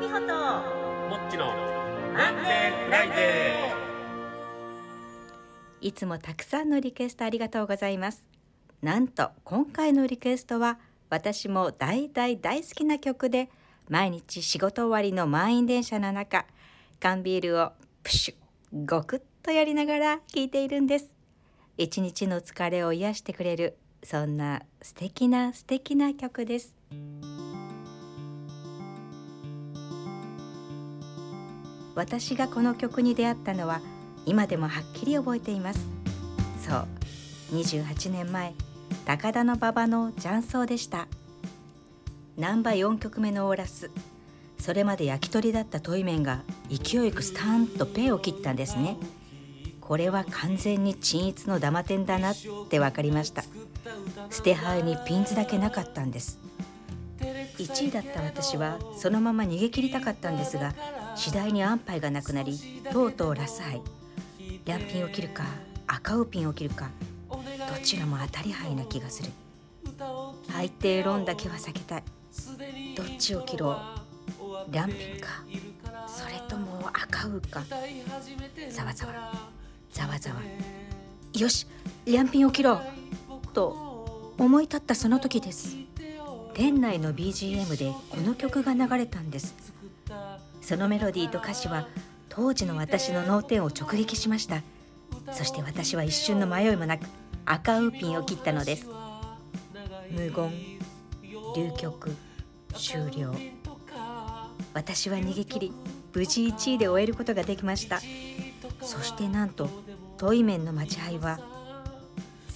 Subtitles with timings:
[0.00, 0.32] 美穂と
[1.10, 1.52] もっちの
[2.14, 2.84] マンデー。
[2.86, 3.70] フライデ
[5.82, 8.26] いつもたくさんのリクエストありがとうございます。
[8.80, 10.78] なんと今回のリクエストは
[11.10, 13.50] 私も大大大好きな曲で
[13.90, 16.46] 毎日仕事終わりの満員電車の中
[16.98, 17.72] 缶ビールを
[18.02, 21.10] プシュゴクッとやりながら聴いているんです。
[21.76, 26.74] 一日の疲れを癒してくれるそんな素敵な素敵な曲です
[31.94, 33.80] 私がこの曲に出会ったのは
[34.26, 35.80] 今でもはっきり覚えています。
[36.58, 36.86] そう
[37.52, 38.54] 28年前
[39.04, 41.08] 高田の馬場の雀荘でした。
[42.36, 43.90] ナンバ4曲目のオーラス
[44.58, 48.96] それまで焼き鳥だったトイメンが勢いよくスタンとペイを切ったんですね。
[49.80, 52.34] これは完全に鎮一のダマ店だなっ
[52.68, 53.42] て分かりました。
[54.30, 56.38] 捨て牌にピンズだけなかったんです。
[57.58, 60.74] 1位だった私はそのまま逃げ切りたかったんですが
[61.16, 62.58] 次第に安牌がなくなり
[62.92, 63.82] とうとうラス杯
[64.64, 65.44] 両ピンを切るか
[65.86, 66.90] 赤ウピンを切るか
[67.30, 67.36] ど
[67.82, 69.30] ちらも当たり牌な気がする。
[70.48, 72.02] 最低論だけは避けたい。
[72.96, 73.76] どっちを切ろう。
[74.70, 75.44] 両ピンか。
[76.06, 77.62] それとも赤ウか。
[78.70, 79.32] ざわざわ。
[79.92, 80.36] ざわざわ。
[81.32, 81.66] よし
[82.06, 82.80] 両ピンを切ろう。
[83.52, 85.76] と思い立ったその時です。
[86.54, 89.54] 店内の BGM でこの曲が流れたんです。
[90.60, 91.88] そのメロディーと歌詞は
[92.28, 94.62] 当時の私の脳天を直撃しました。
[95.32, 97.06] そして私は一瞬の迷いもなく
[97.44, 98.86] 赤ウーピンを切ったのです。
[100.10, 100.50] 無言
[101.56, 102.14] 流曲
[102.74, 103.34] 終了。
[104.74, 105.72] 私は逃げ切り
[106.14, 108.00] 無事1位で終えることができました。
[108.82, 109.68] そしてなんと
[110.16, 111.38] トイメンの待ち合いは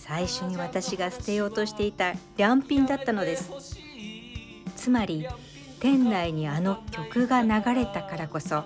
[0.07, 3.51] 最初に私が捨てようとしていた両ピンだったのです。
[4.77, 5.27] つまり
[5.81, 8.65] 店内にあの曲が流れたからこそ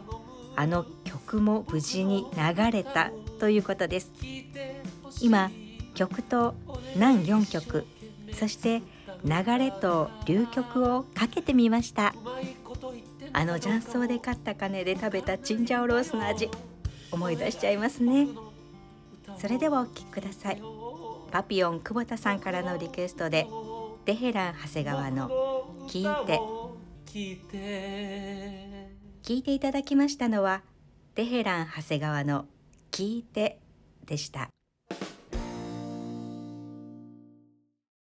[0.57, 4.11] あの曲も無事に流れたということです。
[5.21, 5.53] 今
[5.95, 6.57] 曲と
[6.97, 7.87] 南4曲
[8.33, 8.83] そして
[9.25, 12.15] 流れと流曲をかけてみました。
[13.33, 16.51] あの雀荘で買った金で食べたチンジャオロースの味
[17.13, 18.27] 思い出しちゃいますね。
[19.37, 20.98] それではお聴きください。
[21.31, 23.47] パピオン久保田さんからのリクエストで
[24.05, 25.29] テヘラン長谷川の
[25.89, 26.41] 聞いて。
[29.23, 30.63] 聞いていただきましたのは
[31.15, 32.47] テヘラン長谷川の
[32.91, 33.59] 聞いて
[34.07, 34.49] でした。